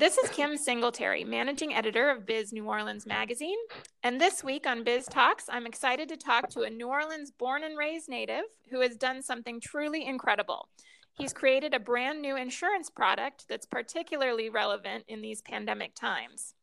[0.00, 3.58] This is Kim Singletary, managing editor of Biz New Orleans Magazine.
[4.02, 7.64] And this week on Biz Talks, I'm excited to talk to a New Orleans born
[7.64, 10.70] and raised native who has done something truly incredible.
[11.12, 16.54] He's created a brand new insurance product that's particularly relevant in these pandemic times.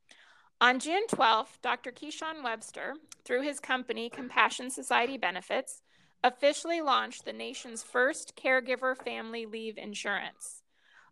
[0.60, 1.92] On June 12th, Dr.
[1.92, 5.84] Kyshun Webster, through his company Compassion Society Benefits,
[6.24, 10.64] officially launched the nation's first caregiver family leave insurance.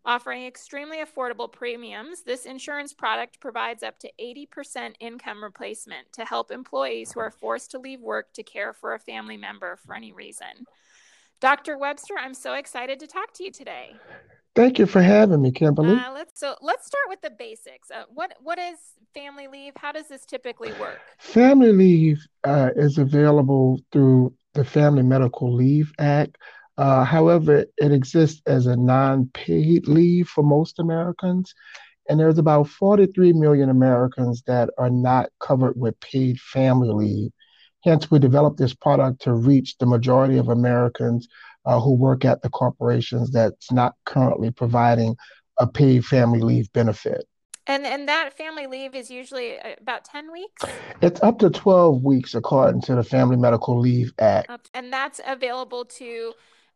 [0.06, 6.52] Offering extremely affordable premiums, this insurance product provides up to 80% income replacement to help
[6.52, 10.12] employees who are forced to leave work to care for a family member for any
[10.12, 10.66] reason.
[11.40, 11.76] Dr.
[11.76, 13.96] Webster, I'm so excited to talk to you today.
[14.54, 15.96] Thank you for having me, Kimberly.
[15.96, 17.90] Uh, let's so let's start with the basics.
[17.90, 18.78] Uh, what what is
[19.12, 19.72] family leave?
[19.76, 21.00] How does this typically work?
[21.18, 26.38] Family leave uh, is available through the Family Medical Leave Act.
[26.78, 31.54] Uh, however, it exists as a non paid leave for most Americans.
[32.08, 37.30] And there's about 43 million Americans that are not covered with paid family leave.
[37.82, 41.28] Hence, we developed this product to reach the majority of Americans
[41.64, 45.16] uh, who work at the corporations that's not currently providing
[45.58, 47.26] a paid family leave benefit.
[47.68, 50.62] And and that family leave is usually uh, about 10 weeks?
[51.02, 54.70] It's up to 12 weeks according to the Family Medical Leave Act.
[54.72, 56.32] And that's available to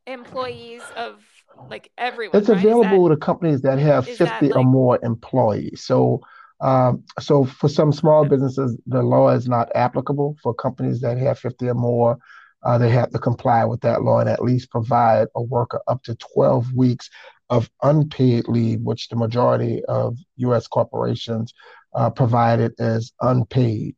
[0.06, 1.22] employees of
[1.68, 2.38] like everyone.
[2.38, 2.58] It's right?
[2.58, 5.82] available that, to companies that have 50 that like, or more employees.
[5.84, 6.20] So,
[6.60, 10.36] um, so for some small businesses, the law is not applicable.
[10.42, 12.18] For companies that have 50 or more,
[12.62, 16.02] uh, they have to comply with that law and at least provide a worker up
[16.04, 17.08] to 12 weeks
[17.48, 20.66] of unpaid leave, which the majority of U.S.
[20.68, 21.52] corporations
[21.94, 23.96] uh, provide it as unpaid.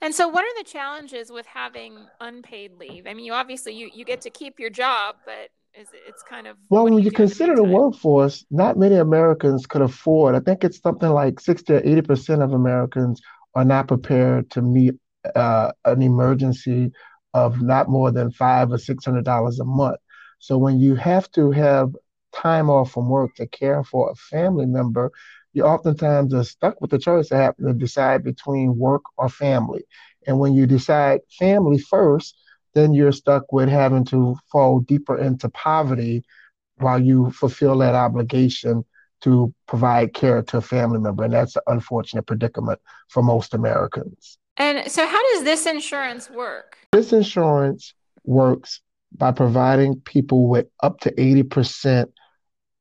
[0.00, 3.06] And so, what are the challenges with having unpaid leave?
[3.06, 6.46] I mean, you obviously you, you get to keep your job, but is it's kind
[6.46, 10.34] of well, when you, you consider the workforce, not many Americans could afford.
[10.34, 13.20] I think it's something like sixty or eighty percent of Americans
[13.54, 14.94] are not prepared to meet
[15.34, 16.92] uh, an emergency
[17.34, 19.98] of not more than five or six hundred dollars a month.
[20.38, 21.94] So when you have to have
[22.32, 25.10] time off from work to care for a family member,
[25.58, 29.84] you oftentimes are stuck with the choice of having to decide between work or family.
[30.26, 32.38] And when you decide family first,
[32.74, 36.24] then you're stuck with having to fall deeper into poverty
[36.76, 38.84] while you fulfill that obligation
[39.22, 41.24] to provide care to a family member.
[41.24, 44.38] And that's an unfortunate predicament for most Americans.
[44.56, 46.76] And so, how does this insurance work?
[46.92, 48.80] This insurance works
[49.16, 52.06] by providing people with up to 80%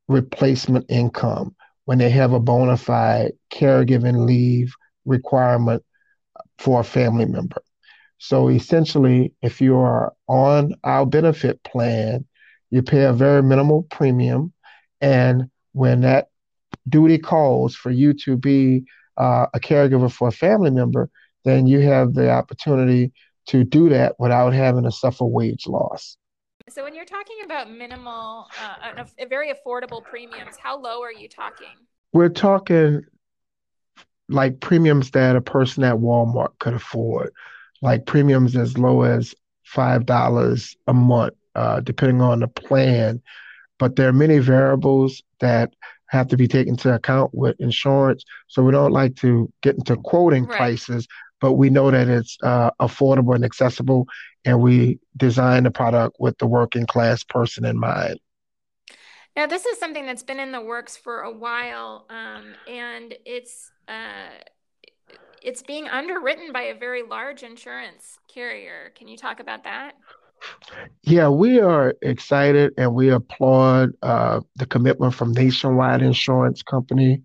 [0.08, 1.56] replacement income
[1.88, 4.76] when they have a bona fide caregiving leave
[5.06, 5.82] requirement
[6.58, 7.62] for a family member.
[8.18, 12.26] So essentially, if you are on our benefit plan,
[12.72, 14.52] you pay a very minimal premium.
[15.00, 16.28] And when that
[16.90, 18.84] duty calls for you to be
[19.16, 21.10] uh, a caregiver for a family member,
[21.46, 23.14] then you have the opportunity
[23.46, 26.18] to do that without having to suffer wage loss.
[26.70, 31.14] So when you're talking about minimal, uh, a, a very affordable premiums, how low are
[31.14, 31.76] you talking?
[32.12, 33.04] We're talking
[34.28, 37.32] like premiums that a person at Walmart could afford,
[37.82, 39.34] like premiums as low as
[39.64, 43.22] five dollars a month, uh, depending on the plan.
[43.80, 45.74] But there are many variables that
[46.10, 48.24] have to be taken into account with insurance.
[48.48, 50.58] So we don't like to get into quoting right.
[50.58, 51.08] prices,
[51.40, 54.08] but we know that it's uh, affordable and accessible,
[54.46, 58.20] and we design the product with the working class person in mind.
[59.36, 63.72] Now, this is something that's been in the works for a while, um, and it's
[63.88, 64.30] uh,
[65.44, 68.92] it's being underwritten by a very large insurance carrier.
[68.96, 69.94] Can you talk about that?
[71.04, 77.22] Yeah, we are excited and we applaud uh, the commitment from Nationwide Insurance Company.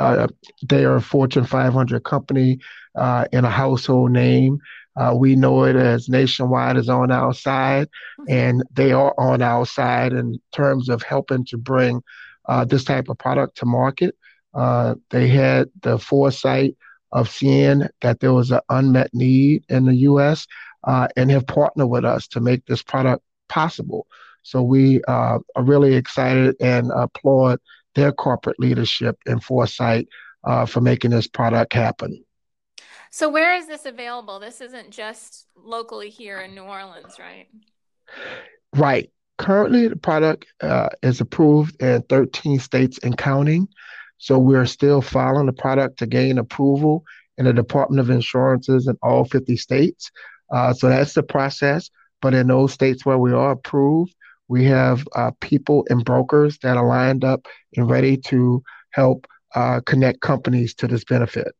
[0.00, 0.26] Uh,
[0.66, 2.58] they are a Fortune 500 company
[2.96, 4.58] uh, and a household name.
[4.96, 7.88] Uh, we know it as Nationwide is on our side,
[8.18, 8.32] mm-hmm.
[8.32, 12.02] and they are on our side in terms of helping to bring
[12.48, 14.16] uh, this type of product to market.
[14.54, 16.74] Uh, they had the foresight
[17.12, 20.46] of seeing that there was an unmet need in the U.S.
[20.84, 24.06] Uh, and have partnered with us to make this product possible.
[24.42, 27.60] So we uh, are really excited and applaud
[27.94, 30.08] their corporate leadership and foresight
[30.44, 32.24] uh, for making this product happen.
[33.10, 34.38] So, where is this available?
[34.38, 37.48] This isn't just locally here in New Orleans, right?
[38.74, 39.10] Right.
[39.38, 43.66] Currently, the product uh, is approved in 13 states and counting.
[44.18, 47.04] So, we're still filing the product to gain approval
[47.36, 50.10] in the Department of Insurances in all 50 states.
[50.52, 51.90] Uh, so, that's the process.
[52.22, 54.14] But in those states where we are approved,
[54.50, 59.80] we have uh, people and brokers that are lined up and ready to help uh,
[59.86, 61.54] connect companies to this benefit.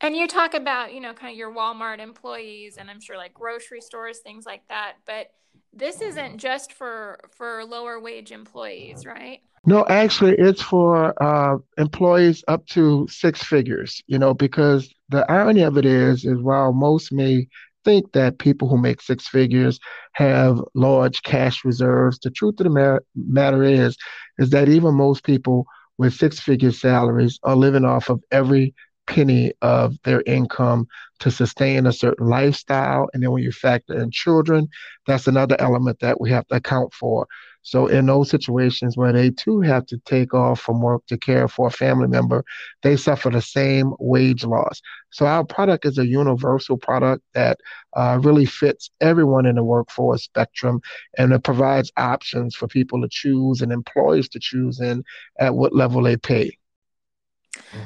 [0.00, 3.34] And you talk about, you know, kind of your Walmart employees and I'm sure like
[3.34, 4.94] grocery stores, things like that.
[5.06, 5.32] But
[5.72, 9.40] this isn't just for for lower wage employees, right?
[9.64, 14.00] No, actually, it's for uh, employees up to six figures.
[14.06, 17.48] You know, because the irony of it is, is while most may
[17.86, 19.80] think that people who make six figures
[20.14, 23.96] have large cash reserves, the truth of the matter, matter is,
[24.38, 25.66] is that even most people
[25.98, 28.74] with six figure salaries are living off of every
[29.06, 30.86] penny of their income
[31.20, 33.08] to sustain a certain lifestyle.
[33.12, 34.68] And then when you factor in children,
[35.06, 37.26] that's another element that we have to account for.
[37.62, 41.48] So in those situations where they too have to take off from work to care
[41.48, 42.44] for a family member,
[42.84, 44.80] they suffer the same wage loss.
[45.10, 47.58] So our product is a universal product that
[47.96, 50.80] uh, really fits everyone in the workforce spectrum,
[51.18, 55.02] and it provides options for people to choose and employees to choose in
[55.40, 56.56] at what level they pay.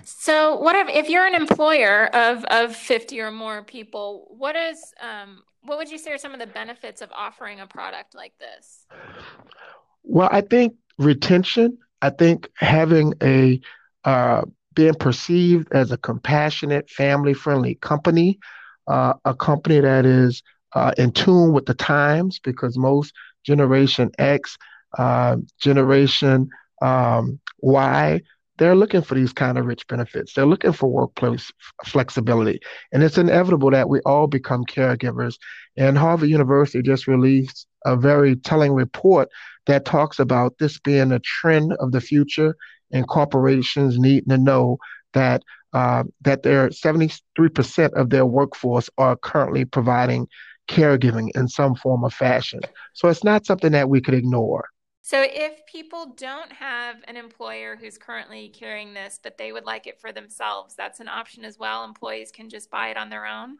[0.05, 4.93] So, what if, if you're an employer of, of 50 or more people, what is
[5.00, 8.32] um, what would you say are some of the benefits of offering a product like
[8.38, 8.87] this?
[10.02, 11.78] Well, I think retention.
[12.02, 13.61] I think having a
[14.05, 14.43] uh,
[14.75, 18.38] being perceived as a compassionate, family-friendly company,
[18.87, 20.43] uh, a company that is
[20.75, 23.12] uh, in tune with the times, because most
[23.44, 24.56] Generation X,
[24.96, 26.49] uh, Generation
[26.81, 28.20] um, Y
[28.60, 30.34] they're looking for these kind of rich benefits.
[30.34, 31.50] They're looking for workplace
[31.86, 32.60] flexibility.
[32.92, 35.36] And it's inevitable that we all become caregivers.
[35.78, 39.30] And Harvard University just released a very telling report
[39.66, 42.54] that talks about this being a trend of the future
[42.92, 44.76] and corporations needing to know
[45.14, 45.42] that
[45.72, 50.28] uh, that their 73% of their workforce are currently providing
[50.68, 52.60] caregiving in some form or fashion.
[52.92, 54.68] So it's not something that we could ignore.
[55.02, 59.87] So, if people don't have an employer who's currently carrying this, but they would like
[59.87, 61.85] it for themselves, that's an option as well.
[61.85, 63.56] Employees can just buy it on their own.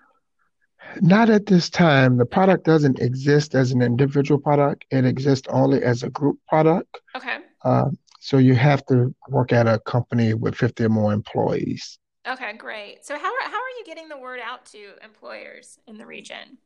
[1.01, 2.17] Not at this time.
[2.19, 7.01] The product doesn't exist as an individual product, it exists only as a group product.
[7.17, 7.39] Okay.
[7.65, 7.91] Uh,
[8.21, 11.99] so, you have to work at a company with 50 or more employees.
[12.29, 13.05] Okay, great.
[13.05, 16.59] So, how are, how are you getting the word out to employers in the region?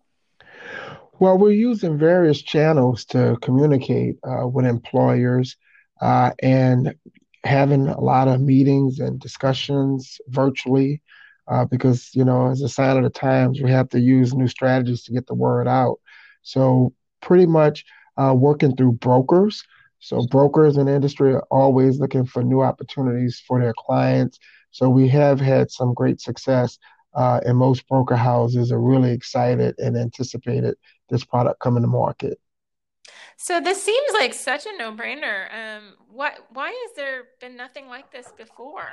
[1.19, 5.56] Well, we're using various channels to communicate uh, with employers
[6.01, 6.95] uh, and
[7.45, 11.01] having a lot of meetings and discussions virtually
[11.49, 14.49] uh, because, you know, as a sign of the times, we have to use new
[14.49, 15.99] strategies to get the word out.
[16.43, 17.85] So, pretty much
[18.17, 19.62] uh, working through brokers.
[20.01, 24.39] So, brokers in industry are always looking for new opportunities for their clients.
[24.71, 26.79] So, we have had some great success
[27.14, 30.76] uh, and most broker houses are really excited and anticipated
[31.08, 32.38] this product coming to market.
[33.37, 35.52] So this seems like such a no-brainer.
[35.52, 38.88] Um, why why has there been nothing like this before?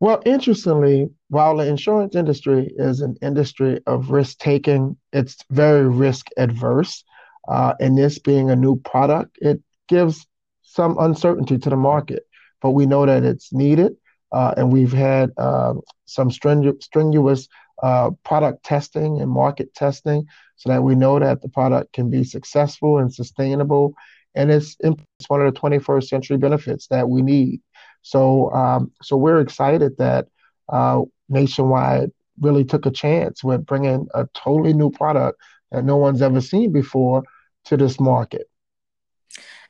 [0.00, 6.28] Well, interestingly, while the insurance industry is an industry of risk taking, it's very risk
[6.36, 7.02] adverse.
[7.48, 10.26] Uh, and this being a new product, it gives
[10.62, 12.24] some uncertainty to the market.
[12.60, 13.96] But we know that it's needed.
[14.32, 17.48] Uh, and we've had um, some strenuous
[17.82, 22.24] uh, product testing and market testing so that we know that the product can be
[22.24, 23.94] successful and sustainable.
[24.34, 27.60] And it's, it's one of the 21st century benefits that we need.
[28.02, 30.26] So, um, so we're excited that
[30.68, 36.22] uh, Nationwide really took a chance with bringing a totally new product that no one's
[36.22, 37.22] ever seen before
[37.66, 38.48] to this market.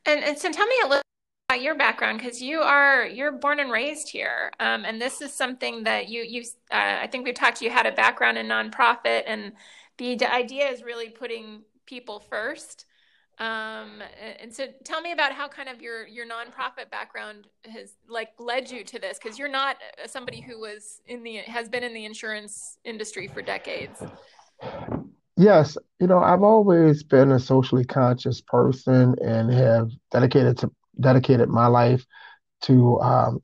[0.06, 1.02] And, and so tell me a little
[1.48, 5.32] about your background because you are you're born and raised here um, and this is
[5.32, 9.22] something that you you uh, i think we talked you had a background in nonprofit
[9.26, 9.52] and
[9.98, 12.86] the idea is really putting people first.
[13.38, 14.02] Um,
[14.40, 18.68] and so tell me about how kind of your your nonprofit background has like led
[18.68, 21.94] you to this because you're not uh, somebody who was in the has been in
[21.94, 24.02] the insurance industry for decades.
[25.36, 31.48] Yes, you know, I've always been a socially conscious person and have dedicated to dedicated
[31.48, 32.04] my life
[32.62, 33.40] to um,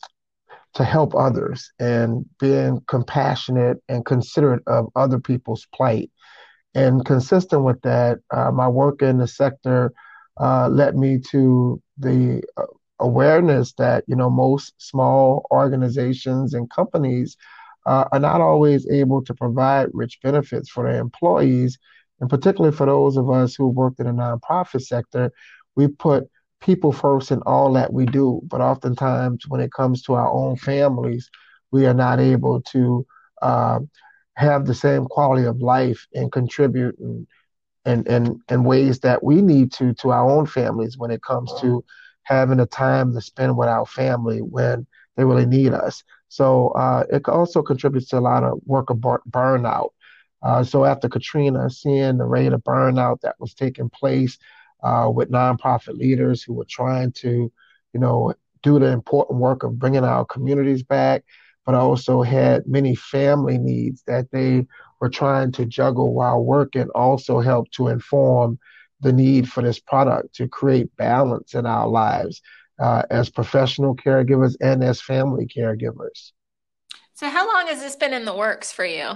[0.75, 6.11] to help others and being compassionate and considerate of other people's plight.
[6.75, 9.93] And consistent with that, uh, my work in the sector
[10.41, 12.65] uh, led me to the uh,
[12.99, 17.37] awareness that you know most small organizations and companies
[17.87, 21.79] uh, are not always able to provide rich benefits for their employees,
[22.21, 25.31] and particularly for those of us who worked in the nonprofit sector,
[25.77, 26.29] we put
[26.65, 28.41] people first in all that we do.
[28.49, 31.31] But oftentimes, when it comes to our own families,
[31.73, 33.07] we are not able to
[33.43, 33.81] uh,
[34.37, 37.27] have the same quality of life and contribute and
[37.85, 41.53] and and in ways that we need to to our own families when it comes
[41.61, 41.85] to
[42.25, 46.03] having a time to spend with our family when they really need us.
[46.29, 49.91] So uh, it also contributes to a lot of worker burnout.
[50.43, 54.39] Uh, so after Katrina, seeing the rate of burnout that was taking place
[54.85, 57.51] uh, with nonprofit leaders who were trying to,
[57.93, 61.25] you know, do the important work of bringing our communities back,
[61.67, 64.67] but also had many family needs that they
[65.01, 68.59] were trying to juggle while working, also helped to inform
[69.01, 72.43] the need for this product to create balance in our lives
[72.79, 76.33] uh, as professional caregivers and as family caregivers.
[77.15, 79.13] So, how long has this been in the works for you?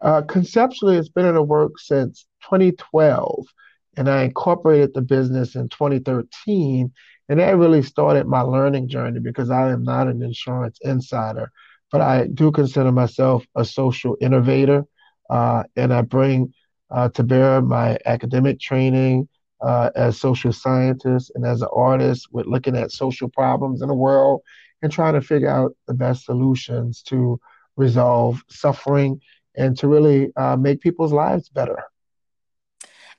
[0.00, 3.46] Uh, conceptually, it's been in the works since 2012,
[3.96, 6.92] and I incorporated the business in 2013.
[7.28, 11.50] And that really started my learning journey because I am not an insurance insider,
[11.90, 14.84] but I do consider myself a social innovator.
[15.30, 16.52] Uh, and I bring
[16.90, 19.28] uh, to bear my academic training
[19.62, 23.94] uh, as social scientist and as an artist with looking at social problems in the
[23.94, 24.42] world
[24.82, 27.40] and trying to figure out the best solutions to
[27.76, 29.20] resolve suffering
[29.56, 31.82] and to really uh, make people's lives better.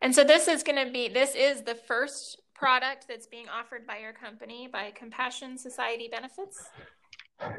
[0.06, 3.88] And so this is going to be this is the first product that's being offered
[3.88, 6.64] by your company by Compassion Society Benefits.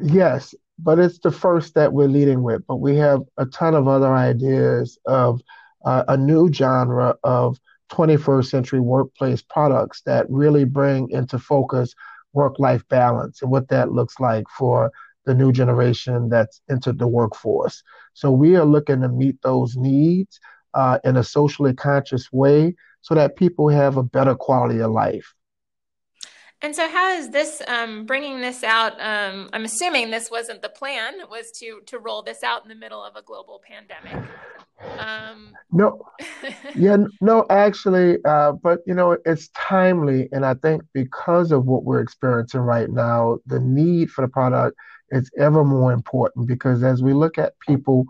[0.01, 2.65] Yes, but it's the first that we're leading with.
[2.69, 5.41] But we have a ton of other ideas of
[5.85, 7.59] uh, a new genre of
[7.91, 11.97] 21st century workplace products that really bring into focus
[12.33, 14.93] work life balance and what that looks like for
[15.25, 17.83] the new generation that's entered the workforce.
[18.15, 20.39] So we are looking to meet those needs
[20.77, 25.35] uh, in a socially conscious way so that people have a better quality of life.
[26.63, 28.99] And so, how is this um, bringing this out?
[29.01, 32.75] Um, I'm assuming this wasn't the plan; was to to roll this out in the
[32.75, 34.27] middle of a global pandemic.
[34.99, 36.07] Um, no,
[36.75, 41.85] yeah, no, actually, uh, but you know, it's timely, and I think because of what
[41.85, 44.79] we're experiencing right now, the need for the product
[45.11, 46.47] is ever more important.
[46.47, 48.07] Because as we look at people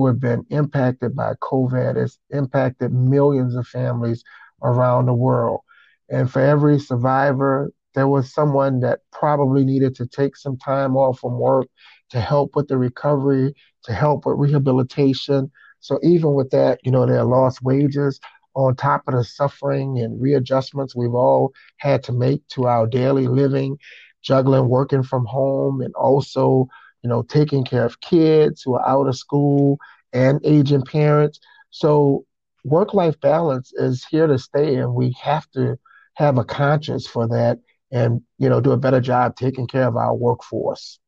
[0.00, 4.24] who have been impacted by COVID, it's impacted millions of families
[4.62, 5.60] around the world,
[6.08, 11.20] and for every survivor, there was someone that probably needed to take some time off
[11.20, 11.66] from work
[12.08, 13.52] to help with the recovery,
[13.84, 15.50] to help with rehabilitation.
[15.80, 18.20] So even with that, you know, there are lost wages
[18.54, 23.26] on top of the suffering and readjustments we've all had to make to our daily
[23.26, 23.76] living,
[24.22, 26.68] juggling working from home and also,
[27.02, 29.78] you know, taking care of kids who are out of school
[30.12, 31.40] and aging parents.
[31.70, 32.24] So
[32.64, 35.78] work life balance is here to stay and we have to
[36.14, 37.58] have a conscience for that
[37.90, 40.98] and, you know, do a better job taking care of our workforce.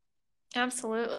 [0.55, 1.19] Absolutely.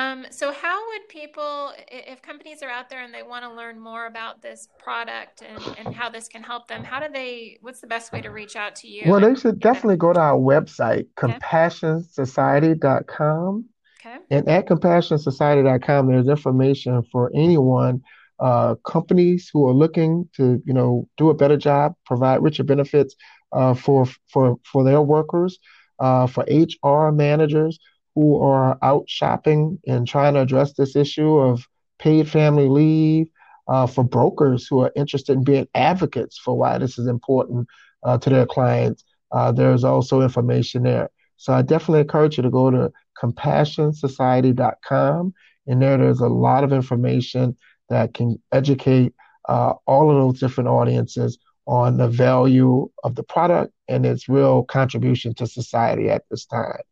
[0.00, 3.78] Um, so how would people, if companies are out there and they want to learn
[3.78, 7.80] more about this product and, and how this can help them, how do they, what's
[7.80, 9.08] the best way to reach out to you?
[9.08, 11.38] Well, they should definitely go to our website, okay.
[11.38, 13.66] compassionsociety.com.
[14.04, 14.16] Okay.
[14.30, 18.02] And at compassionsociety.com, there's information for anyone,
[18.40, 23.14] uh, companies who are looking to, you know, do a better job, provide richer benefits
[23.52, 25.60] uh, for, for, for their workers,
[26.00, 27.78] uh, for HR managers,
[28.14, 31.66] who are out shopping and trying to address this issue of
[31.98, 33.28] paid family leave,
[33.68, 37.68] uh, for brokers who are interested in being advocates for why this is important
[38.02, 39.04] uh, to their clients.
[39.32, 41.10] Uh, there's also information there.
[41.36, 45.34] So I definitely encourage you to go to compassionsociety.com.
[45.66, 47.56] And there, there's a lot of information
[47.88, 49.14] that can educate
[49.48, 54.64] uh, all of those different audiences on the value of the product and its real
[54.64, 56.82] contribution to society at this time.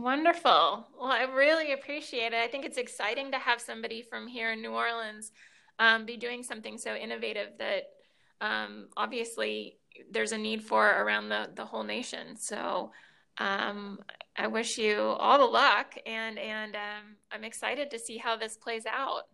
[0.00, 0.86] Wonderful.
[0.98, 2.42] Well, I really appreciate it.
[2.42, 5.30] I think it's exciting to have somebody from here in New Orleans
[5.78, 7.90] um, be doing something so innovative that
[8.40, 9.76] um, obviously
[10.10, 12.34] there's a need for around the, the whole nation.
[12.38, 12.92] So
[13.36, 13.98] um,
[14.36, 18.56] I wish you all the luck, and and um, I'm excited to see how this
[18.56, 19.24] plays out.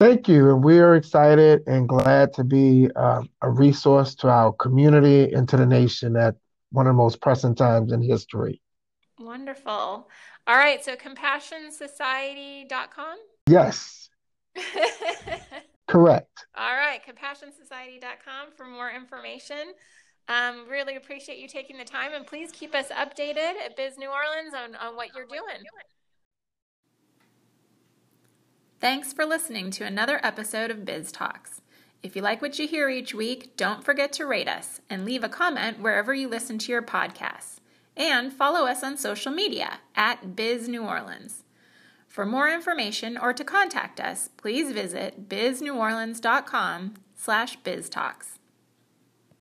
[0.00, 4.52] Thank you, and we are excited and glad to be uh, a resource to our
[4.52, 6.36] community and to the nation at
[6.72, 8.62] one of the most pressing times in history.
[9.26, 10.08] Wonderful.
[10.46, 10.84] All right.
[10.84, 13.16] So compassionsociety.com?
[13.48, 14.10] Yes.
[15.88, 16.46] Correct.
[16.56, 17.00] All right.
[17.04, 19.72] Compassionsociety.com for more information.
[20.28, 24.08] Um, really appreciate you taking the time and please keep us updated at Biz New
[24.08, 25.62] Orleans on, on what you're doing.
[28.80, 31.62] Thanks for listening to another episode of Biz Talks.
[32.02, 35.24] If you like what you hear each week, don't forget to rate us and leave
[35.24, 37.58] a comment wherever you listen to your podcasts.
[37.96, 41.44] And follow us on social media at Biz New Orleans.
[42.06, 48.38] For more information or to contact us, please visit bizneworleans.com slash biztalks.